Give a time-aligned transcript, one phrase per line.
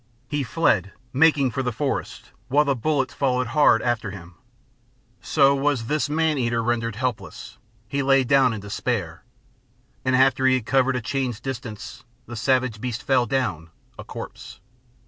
[0.27, 4.33] He fled, making for the forest, while the bullets followed hard after him;
[5.21, 9.23] So was this man eater rendered helpless; he lay down in despair,
[10.03, 13.69] And after he had covered a chain's distance, the savage beast fell down,
[13.99, 14.59] a corpse.